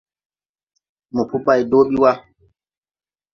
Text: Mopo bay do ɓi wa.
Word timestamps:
Mopo 1.13 1.35
bay 1.45 1.61
do 1.69 1.77
ɓi 1.89 1.95
wa. 2.03 2.11